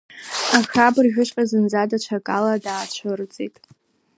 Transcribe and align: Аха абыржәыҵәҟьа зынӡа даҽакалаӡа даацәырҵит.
Аха 0.59 0.79
абыржәыҵәҟьа 0.87 1.43
зынӡа 1.49 1.89
даҽакалаӡа 1.89 2.63
даацәырҵит. 2.63 3.55